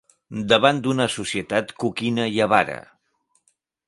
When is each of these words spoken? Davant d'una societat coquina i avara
Davant 0.51 0.77
d'una 0.85 1.05
societat 1.17 1.73
coquina 1.83 2.25
i 2.39 2.41
avara 2.47 2.79